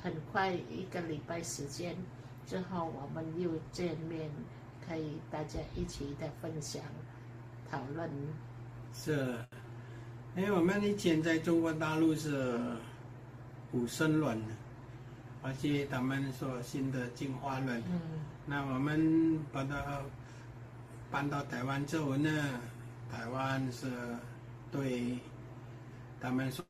[0.03, 1.97] 很快一个礼拜时间
[2.47, 4.31] 之后，我们又见面，
[4.87, 6.81] 可以大家一起的分享、
[7.69, 8.09] 讨论。
[8.93, 9.37] 是，
[10.37, 12.57] 因为我们以前在中国大陆是
[13.73, 14.41] 无神论，
[15.43, 17.81] 而且他们说新的进化论。
[17.91, 18.01] 嗯。
[18.45, 20.03] 那我们把它
[21.11, 22.31] 搬到台湾之后呢，
[23.11, 23.91] 台湾是
[24.71, 25.19] 对
[26.21, 26.65] 他们说。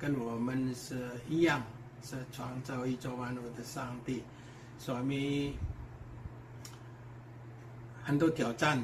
[0.00, 1.62] 跟我们是一样，
[2.02, 4.22] 是创造宇宙万物的上帝，
[4.78, 5.52] 所以
[8.02, 8.82] 很多挑战，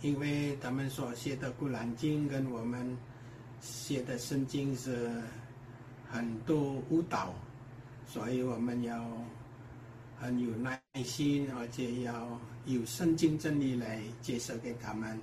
[0.00, 2.96] 因为他们所写的《古兰经》跟我们
[3.60, 5.22] 写的圣经是
[6.10, 7.34] 很多误导，
[8.06, 9.06] 所以我们要
[10.18, 15.20] 很有耐心，而且要有圣经真理来介绍给他们。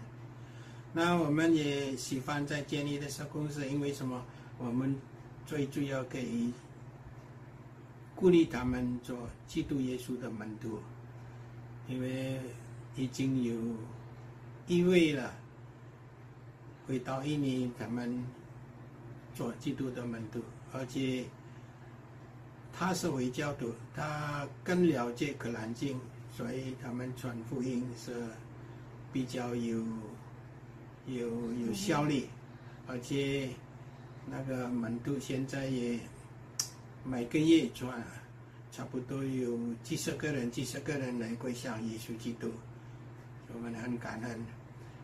[0.93, 4.23] 那我们也喜欢在建立的时候公司，因为什么？
[4.59, 4.95] 我们
[5.45, 6.53] 最主要可以
[8.15, 10.79] 鼓励他们做基督耶稣的门徒，
[11.87, 12.39] 因为
[12.95, 13.53] 已经有
[14.67, 15.33] 一位了，
[16.87, 18.23] 回到印尼，他们
[19.35, 21.25] 做基督的门徒，而且
[22.71, 25.99] 他是回教徒，他更了解可兰经，
[26.31, 28.13] 所以他们传福音是
[29.11, 29.83] 比较有
[31.07, 32.29] 有有效力，
[32.87, 33.49] 而且。
[34.25, 35.99] 那个门徒现在也
[37.03, 38.01] 每个月赚，
[38.71, 42.49] 差不多有几十个人、几十个人来归向耶稣基督，
[43.53, 44.45] 我们很感恩。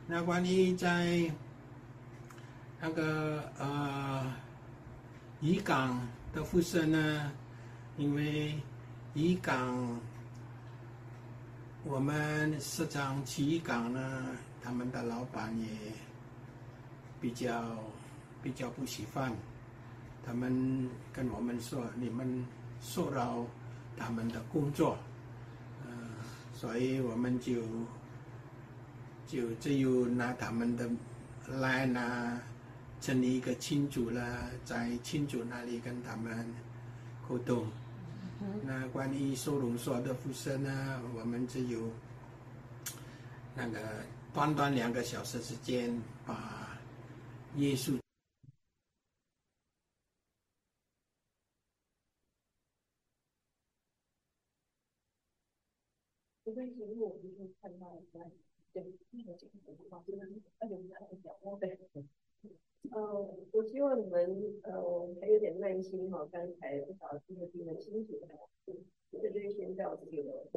[0.05, 1.29] 那关于在
[2.79, 4.33] 那个呃
[5.41, 7.31] 渔港的辐射呢？
[7.97, 8.55] 因为
[9.15, 9.99] 渔港，
[11.83, 14.27] 我们市场去渔港呢，
[14.63, 15.67] 他们的老板也
[17.19, 17.75] 比较。
[18.47, 19.29] 比较不喜欢，
[20.25, 22.45] 他们跟我们说你们
[22.79, 23.45] 受扰
[23.97, 24.97] 他们的工作，
[25.85, 25.91] 呃，
[26.53, 27.61] 所以我们就
[29.27, 30.89] 就只有拿他们的
[31.59, 32.39] 来拿
[33.01, 36.47] 成立一个亲主了，在亲主那里跟他们
[37.27, 37.67] 沟通。
[38.63, 41.81] 那关于收容所的辐射呢，我们只有
[43.53, 43.79] 那个
[44.33, 45.93] 短短两个小时之间
[46.25, 46.69] 把
[47.57, 47.99] 耶稣。
[56.47, 58.21] 除非是如果我们看到在
[58.71, 58.81] 对
[59.11, 61.77] 那个景色的话，真的是而且我们还很角落对。
[62.89, 68.27] 呃，我希望你们呃还有点耐心哈，刚才不少听得听得清楚的，
[69.21, 70.47] 这边先到这个，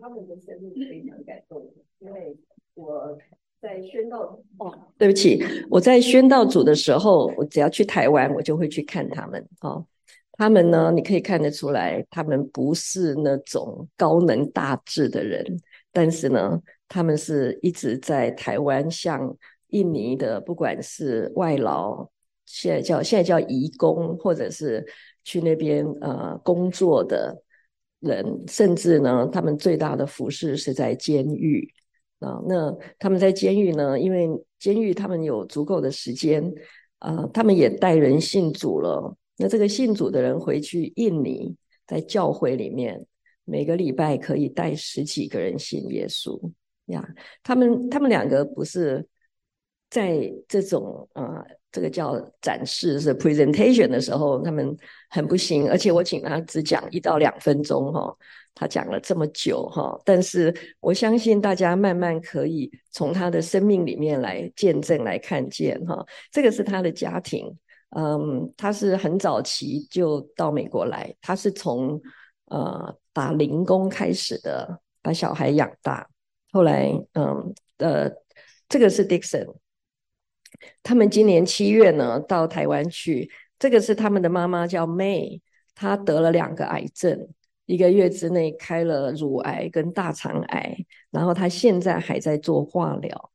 [0.00, 2.36] 他们的生命非常感动，因为
[2.74, 3.16] 我
[3.60, 5.38] 在宣道哦，对不起，
[5.70, 9.86] 我在宣道组的时候，我只要去台湾，我就会去看他们哦。
[10.36, 15.42] 他们呢，你可以看得出来，他们不是那种高能大智的人，
[15.92, 19.34] 但是呢，他们是一直在台湾向
[19.68, 22.06] 印尼的，不管是外劳，
[22.44, 24.86] 现在叫现在叫移工，或者是
[25.24, 27.34] 去那边呃工作的
[28.00, 31.66] 人，甚至呢，他们最大的服饰是在监狱
[32.20, 32.42] 啊。
[32.46, 34.28] 那他们在监狱呢，因为
[34.58, 36.52] 监狱他们有足够的时间
[36.98, 39.16] 啊，他们也带人信主了。
[39.38, 41.54] 那这个信主的人回去印尼，
[41.86, 43.04] 在教会里面，
[43.44, 46.40] 每个礼拜可以带十几个人信耶稣
[46.86, 47.06] 呀。
[47.42, 49.06] 他们他们两个不是
[49.90, 54.74] 在这种啊，这个叫展示是 presentation 的时候，他们
[55.10, 55.68] 很不行。
[55.68, 58.16] 而且我请他只讲一到两分钟哈，
[58.54, 60.00] 他讲了这么久哈。
[60.02, 66.02] 但是我相信大家慢慢可以从他的生命里面来见证、来看见哈。
[66.32, 67.54] 这个是他的家庭。
[67.90, 72.00] 嗯，他是很早期就到美国来，他是从
[72.46, 76.08] 呃打零工开始的，把小孩养大。
[76.52, 78.10] 后来，嗯呃，
[78.68, 79.54] 这个是 Dixon，
[80.82, 83.30] 他们今年七月呢到台湾去。
[83.58, 85.40] 这个是他们的妈妈叫 May，
[85.74, 87.28] 她得了两个癌症，
[87.64, 90.76] 一个月之内开了乳癌跟大肠癌，
[91.10, 93.30] 然后她现在还在做化疗。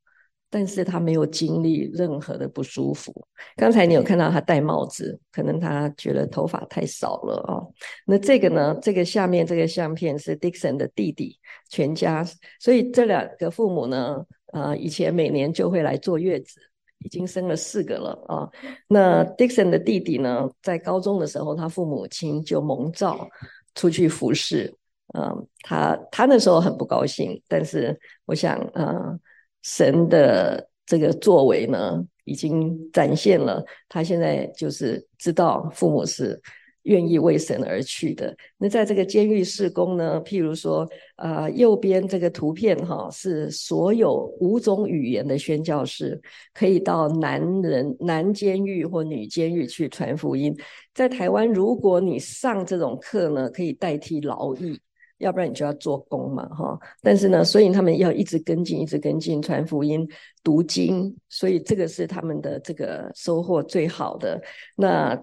[0.53, 3.25] 但是他没有经历任何的不舒服。
[3.55, 7.73] 刚才你有看到他戴帽子，可能他觉得头发太少了哦。
[8.05, 8.77] 那这个呢？
[8.81, 11.39] 这个下面这个相片是 Dixon 的弟弟，
[11.69, 12.27] 全家。
[12.59, 16.59] 所以这两个父母呢，呃，以前每年就会来坐月子，
[16.99, 18.49] 已经生了四个了啊。
[18.89, 23.25] 那 Dixon 的弟弟呢，在高中的时候，他父母亲就蒙召
[23.73, 24.75] 出去服侍。
[25.13, 29.17] 嗯，他他那时候很不高兴，但是我想，嗯。
[29.61, 36.39] 神的这个作为呢，已经展现了他现在就是知道父母是
[36.83, 38.35] 愿意为神而去的。
[38.57, 46.19] 那在这个监狱事工呢，譬如说，呃，右边这个图片哈，是所有五种语言的宣教士
[46.55, 50.57] 可以到男人男监狱或女监狱去传福音。
[50.93, 54.79] 在台湾，如果你上这种课呢，可以代替劳役。
[55.21, 56.77] 要不然你就要做工嘛，哈。
[57.01, 60.07] 但是呢，所以他们要一直跟进，一直跟进传福音、
[60.43, 64.41] 读经，所以这个是他们的这个收获最好的。
[64.75, 65.17] 那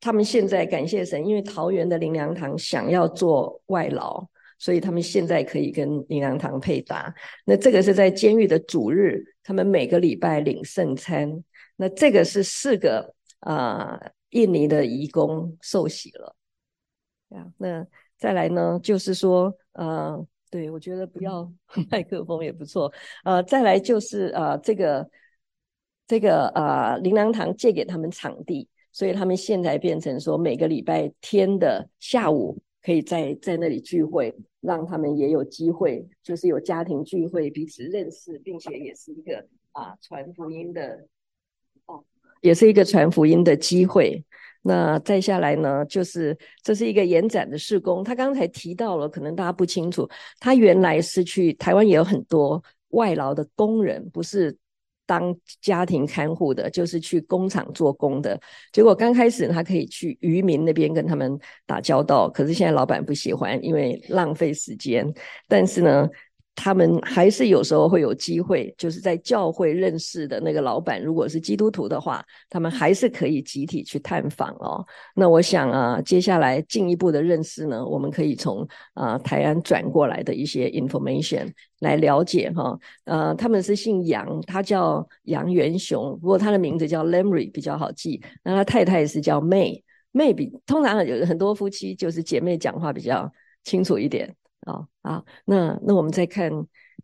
[0.00, 4.26] 他们现在感谢神，因为桃园的灵粮堂想要做外劳，
[4.58, 7.14] 所以他们现在可以跟灵粮堂配搭。
[7.44, 11.42] 那这个是在监狱的主日，他们每个礼拜领圣餐。
[11.76, 13.98] 那这个是四个啊
[14.30, 16.36] 印尼的义工受洗了，
[17.30, 17.86] 啊，那。
[18.18, 21.50] 再来呢，就是说，呃，对我觉得不要
[21.90, 22.92] 麦克风也不错。
[23.24, 25.08] 呃，再来就是呃，这个
[26.06, 41.06] 这个呃，灵粮堂借给他们场地，所以他们现在变成说每个礼拜天的下午可以在在那里聚会，让他们也有机会，就是有家庭聚会，彼此认识，并且也是一个啊传福音的
[41.86, 42.02] 哦，
[42.40, 44.24] 也是一个传福音的机会。
[44.62, 48.02] 那再下来呢，就是这是一个延展的施工。
[48.02, 50.08] 他刚才提到了，可能大家不清楚，
[50.40, 54.54] 他原来是去台湾也有很多外劳的工人，不是
[55.06, 58.38] 当家庭看护的，就是去工厂做工的。
[58.72, 65.10] 结果刚开始他可以去渔民那边跟他们打交道，可是现在老板不喜欢，因为浪费时间。
[65.46, 66.08] 但是呢。
[66.60, 74.84] 他们还是有时候会有机会，就是在教会认识的那个老板，如果是基督徒的话，他们还是可以集体去探访哦。
[75.14, 81.48] 那我想啊，接下来进一步的认识呢，我们可以从啊台湾转过来的一些 information
[81.78, 82.76] 来了解哈。
[83.04, 88.20] 呃，他们是姓杨，他叫杨元雄，不过他的名字叫 Lemry 比较好记。
[88.42, 93.32] 那他太太是叫 May，May 比通常有很多夫妻就是姐妹讲话比较
[93.62, 94.34] 清楚一点。
[94.72, 96.50] 啊啊，那那我们再看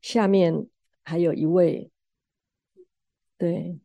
[0.03, 0.67] 下面
[1.05, 1.91] 还有一位，
[3.39, 3.79] 对，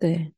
[0.00, 0.32] 对。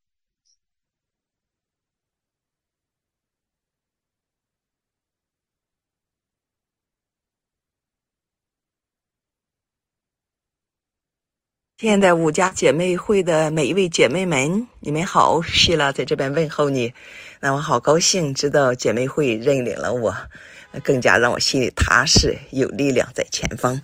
[11.79, 16.91] 亲爱的五家姐妹会的每一位姐妹们，你们好，希拉在这边问候你。
[17.39, 20.11] 那我好高兴知道姐妹会认领了我，
[20.83, 23.79] 更加让我心里踏实，有力量在前方。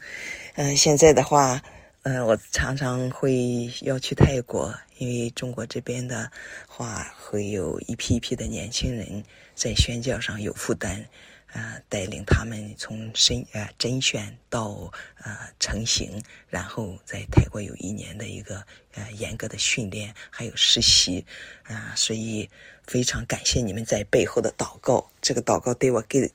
[0.55, 1.61] 嗯，现在的话，
[2.01, 6.31] 嗯，我常常会要去泰国，因为中国这边的
[6.67, 9.23] 话会有一批一批的年轻人
[9.53, 11.05] 在宣教上有负担。
[11.53, 14.91] 啊，带领他们从申呃甄选到
[15.23, 21.23] 呃成型，然后在泰国有一年的一个呃严格的训练，还有实习，
[21.63, 22.49] 啊，所以
[22.87, 26.27] 非常感谢你们在背后的祷告，这个祷告对我给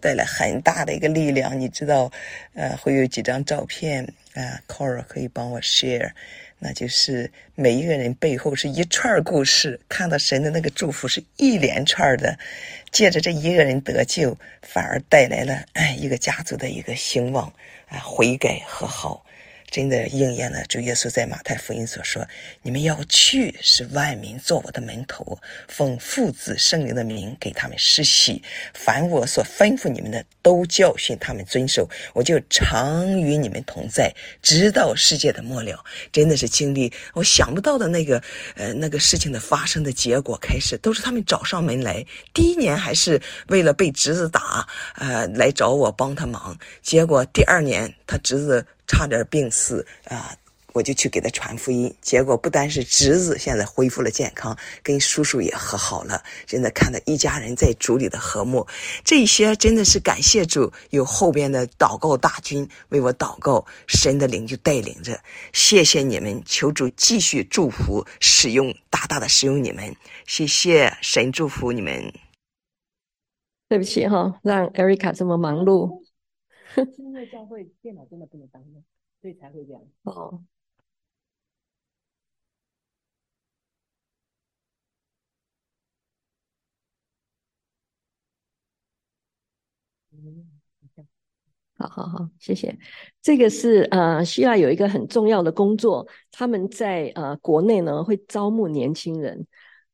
[0.00, 1.58] 带来很大的一个力量。
[1.58, 2.10] 你知道，
[2.54, 4.04] 呃，会有几张照片
[4.34, 6.10] 啊，Cora 可以帮我 share。
[6.58, 12.38] 那就是每一个人背后是一串故事，看到神的那个祝福是一连串的，
[12.90, 15.62] 借着这一个人得救，反而带来了
[15.98, 17.52] 一个家族的一个兴旺
[17.88, 19.25] 啊，悔改和好。
[19.68, 22.26] 真的应验了主耶稣在马太福音所说
[22.62, 25.38] ：“你们要去，是万民做我的门徒，
[25.68, 28.42] 奉父子圣灵的名给他们施洗。
[28.72, 31.88] 凡我所吩咐你们的，都教训他们遵守。
[32.14, 38.22] 我就常与你们同在，直到世界的末了。”真的是经历我想不到的那个
[38.54, 42.06] 呃那个事情的发生的结果，开始都是他们找上门来。
[42.32, 46.56] 第一年还是为了被侄子打，呃来找我帮他忙。
[46.82, 48.64] 结果第二年他侄子。
[48.86, 50.36] 差点病死啊！
[50.72, 56.22] 我就去给他传福音，结果不单是侄子现在恢复了健康，跟叔叔也和好了。
[56.44, 58.66] 真的看到一家人在主里的和睦，
[59.02, 65.18] 这些真的是感谢主，有后边的祷告大军为我祷告，神的灵就带领着。
[65.54, 69.96] 谢谢你们，求主继续祝福，使用大大的使用你们。
[70.26, 72.12] 谢谢神祝福你们。
[73.70, 76.02] 对不起哈，让艾瑞卡这么忙碌。
[76.98, 78.82] 因为教会电脑真的不能当用，
[79.20, 79.82] 所以才会这样。
[80.02, 80.42] 哦。
[90.12, 90.48] 嗯，
[91.78, 92.76] 好好好，谢谢。
[93.20, 99.46] 这个是呃，希腊有一个很重要的工作，他们在呃国内呢会招募年轻人。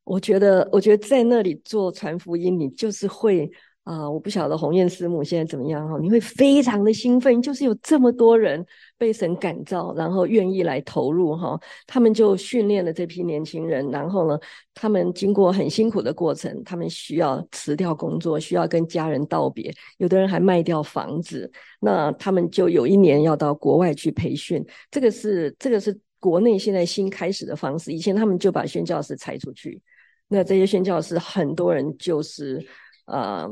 [0.05, 3.51] 我觉得，我觉得在那里做传福音，你就是会。
[3.85, 5.99] 啊，我不晓得鸿雁师母现在怎么样哈？
[6.01, 8.65] 你会非常的兴奋，就是有这么多人
[8.97, 11.59] 被神感召，然后愿意来投入哈。
[11.85, 14.39] 他们就训练了这批年轻人，然后呢，
[14.73, 21.51] 他们经过很辛苦的过程，他们需要辞掉工作，需要跟家人道别，有的人还卖掉房子。
[21.81, 27.93] 那他们就有一年要到国外去培训，这个是这个是国内现在新开始的方式。
[27.93, 29.83] 以前他们就把宣教师裁出去，
[30.29, 32.65] 那这些宣教师很多人就是
[33.07, 33.51] 呃。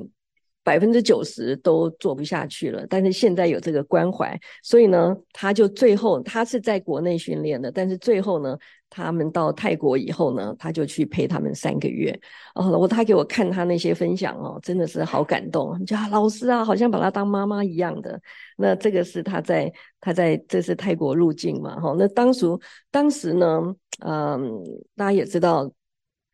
[0.62, 8.56] 百分之九十都做不下去了，但是现在有这个关怀，所以呢，他就最后他是在国内训练的，但是最后呢，
[8.90, 12.18] 他们到泰国以后呢，他就去陪他们三个月。
[12.54, 18.20] 哦，我他给我看他那些分享哦，真的是好感动，就老师啊，好像把他当妈妈一样的。
[18.58, 21.80] 那这个是他在他在这是泰国入境嘛？
[21.80, 22.46] 哈，那当时
[22.90, 24.62] 当时呢，嗯，
[24.94, 25.72] 大家也知道。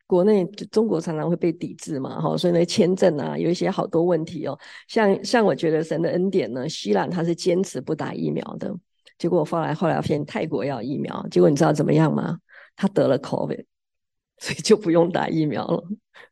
[0.07, 4.57] 国内中国常常会被抵制嘛，哈，所以呢签证啊有一些好多问题哦。
[4.87, 8.73] 像像我觉得神的恩典呢，西兰他是坚持不打疫苗的，
[9.17, 12.39] 结果后来后来发现泰国要疫苗，结果你知道怎么样吗？
[12.77, 13.65] 他得了 COVID，
[14.39, 15.83] 所以就不用打疫苗了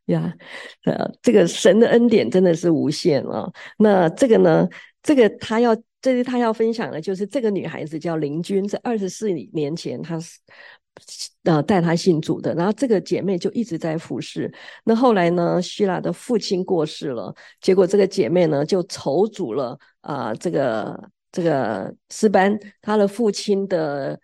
[0.06, 0.34] 呀。
[0.86, 3.52] 呃，这个神的恩典真的是无限啊。
[3.78, 4.66] 那这个呢，
[5.02, 10.38] 这个他要这是他要分享的，就是这个女孩子叫林君，在二十四年前她是。
[11.44, 14.52] 呃，带他信主的，然后这个姐妹就一直在服侍。
[14.84, 24.18] 那后来呢，希拉的父亲过世了，结果这个姐妹呢就筹组了啊，这个这个诗班，他的父亲的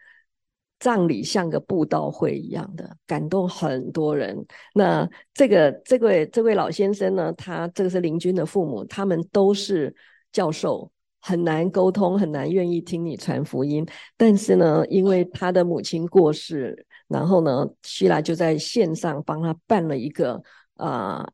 [0.80, 4.44] 葬礼像个布道会一样的，感动很多人。
[4.74, 9.94] 那这个这位这位老先生呢，他这个是邻居的父母，他们都是
[10.32, 10.90] 教授。
[11.22, 13.86] 很难沟通，很难愿意听你传福音。
[14.16, 20.42] 但是呢，因为他的母亲过世，然后呢，希拉就在线上帮他办了一个
[20.74, 21.26] 啊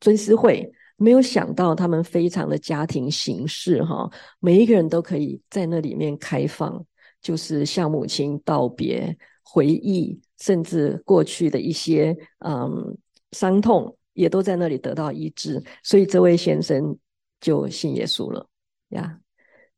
[0.00, 0.72] 尊师会。
[1.00, 4.10] 没有想到他们非常的家庭形式哈，
[4.40, 6.84] 每一个人都可以在那里面开放，
[7.22, 12.98] 就是向母亲道别、回忆，甚至过去的一些嗯
[13.30, 15.62] 伤痛，也都在那里得到医治。
[15.84, 16.98] 所以这位先生
[17.40, 18.44] 就信耶稣了。
[18.88, 19.18] 呀，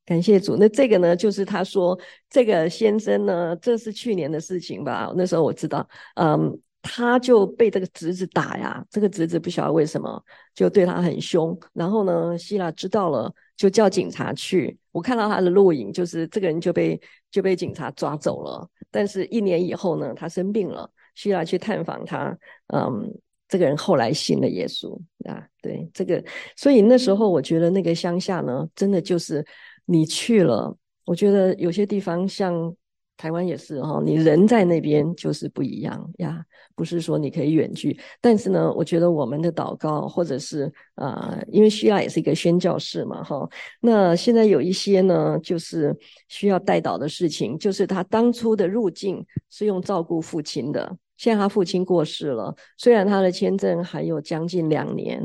[0.05, 0.57] 感谢主。
[0.57, 1.99] 那这个呢，就是他说
[2.29, 5.13] 这个先生呢，这是去年的事情吧？
[5.17, 8.85] 那时候我知道，嗯，他就被这个侄子打呀。
[8.91, 10.23] 这个侄子不晓得为什么
[10.55, 11.59] 就对他很凶。
[11.73, 14.79] 然后呢，希腊知道了，就叫警察去。
[14.93, 17.01] 我看到他的录影，就是这个人就被
[17.31, 18.69] 就被警察抓走了。
[18.91, 22.37] 但是一年以后呢，他生病了，需要去探访他。
[22.75, 23.13] 嗯，
[23.51, 24.99] 这个人后来信了耶稣
[25.29, 25.47] 啊。
[25.61, 26.25] 对，这个，
[26.57, 29.45] 所以那时候我觉得那个乡下呢，真的就是
[29.85, 30.75] 你去了，
[31.05, 32.75] 我觉得有些地方像。
[33.21, 36.43] 台湾也是哈，你人在那边就是不一样呀，
[36.75, 37.95] 不是说你可以远距。
[38.19, 43.47] 但是呢，我觉得我们的祷告，或者是啊，因为希腊也是一个宣教士嘛哈。
[43.79, 45.95] 那现在有一些呢，就是
[46.29, 55.23] 需要带导的事情，就是他当初的入境是用照顾父亲的，现在他父亲过世了，虽然他的签证还有将近两年，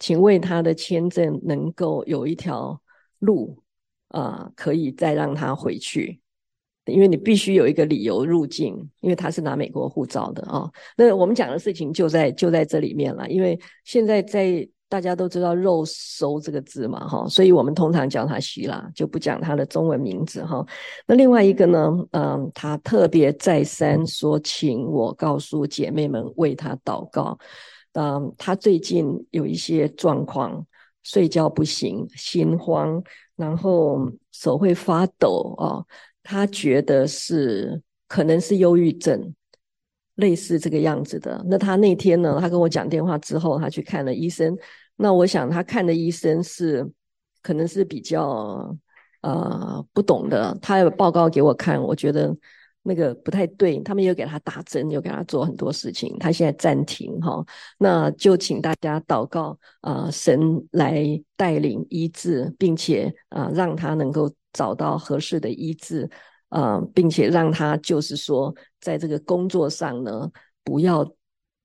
[0.00, 2.82] 请为他的签证能够有一条
[3.20, 3.56] 路
[4.08, 6.20] 啊，可以再让他回去。
[6.86, 10.68] 因为你必须有一个理由入境，因为他是拿美国护照的啊。
[10.96, 13.28] 那我们讲的事情就在就在这里面了。
[13.28, 20.64] 因为现在在大家都知道“肉收”这个字嘛，哈，所以我们通常叫他希拉，就不讲他的中文名字哈。
[21.06, 27.36] 那另外一个呢，嗯，他特别再三说，请我告诉姐妹们为他祷告。
[27.94, 30.64] 嗯，他最近有一些状况，
[31.02, 33.02] 睡觉不行，心慌，
[33.34, 35.82] 然后手会发抖啊。
[36.22, 39.34] 他觉得是可能是忧郁症，
[40.16, 41.42] 类似这个样子的。
[41.48, 42.36] 那他那天呢？
[42.38, 44.54] 他跟我讲电话之后，他去看了医生。
[44.96, 46.86] 那我想他看的医生是
[47.42, 48.76] 可能是比较
[49.22, 50.56] 呃不懂的。
[50.60, 52.36] 他有报告给我看，我觉得
[52.82, 53.78] 那个不太对。
[53.80, 56.16] 他们又给他打针，又给他做很多事情。
[56.18, 57.44] 他现在暂停哈，
[57.78, 61.04] 那就请大家祷告啊，神来
[61.36, 64.30] 带领医治，并且啊让他能够。
[64.56, 66.08] 找到合适的医治，
[66.48, 70.30] 啊，并且让他就是说，在这个工作上呢，
[70.62, 71.04] 不要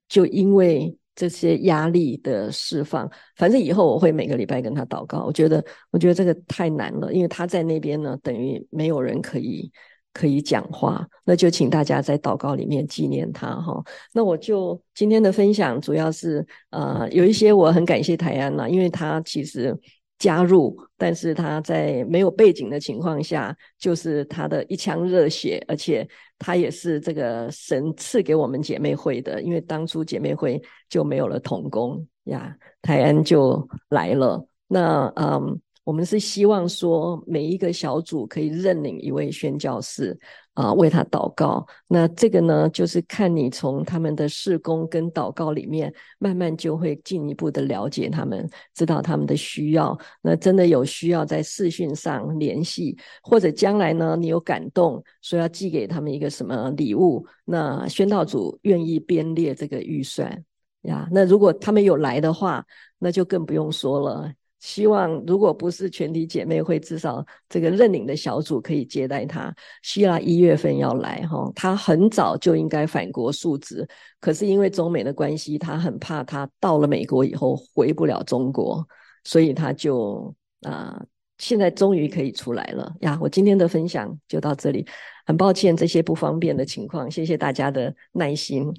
[0.09, 5.23] 就因为这些压力的释放，反正以后我会每个礼拜跟他祷告。
[5.23, 9.71] 我觉得，我觉得这个太难了，因为他在那边呢，等于没有人可以
[10.13, 11.07] 可以讲话。
[11.25, 13.83] 那就请大家在祷告里面纪念他哈。
[14.13, 19.79] 那我就今天的分享主要是，呃，有一些我很感谢台安了，因为他其实。
[20.21, 26.07] 加入，但是他在没有背景的情况下，就是他的一腔热血，而且
[26.37, 34.45] 他也是这个神赐给我们姐妹会的，因为当初姐妹会就没有了童工呀，泰安就来了。
[34.67, 35.59] 那嗯。
[35.83, 40.17] 我们是希望说，每一个小组可以认领一位宣教士
[40.53, 41.65] 啊，为他祷告。
[41.87, 49.97] 那这个呢，就是看你从他们的事工跟祷告里面，慢慢就会进一步的了解他们，知道他们的需要。
[50.21, 60.43] 那真的有需要在视讯上联系，或者将来呢，你有感动说要寄给他们一个什么礼物，那宣道组愿意编列这个预算
[60.81, 61.07] 呀。
[61.11, 62.65] 那如果他们有来的话，
[62.99, 64.31] 那就更不用说了。
[64.61, 69.53] 希望如果不是全体姐妹会，至少这个认领的小组可以接待他。
[69.81, 73.85] 希腊一月份要来哈，他很早就应该返国述职，
[74.19, 78.87] 可是因为中美的关系，他很怕他到了美国以后回不了中国，
[79.23, 81.03] 所以他就啊，
[81.39, 83.17] 现在终于可以出来了呀。
[83.19, 84.85] 我今天的分享就到这里，
[85.25, 88.71] 很抱歉这些不方便的情况，谢谢大家的耐心。